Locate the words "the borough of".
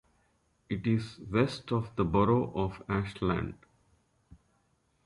1.95-2.81